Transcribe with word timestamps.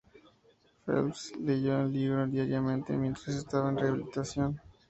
Phelps 0.83 1.31
leyó 1.39 1.79
el 1.81 1.93
libro 1.93 2.25
diariamente 2.25 2.97
mientras 2.97 3.27
estaba 3.35 3.69
en 3.69 3.77
rehabilitación. 3.77 4.59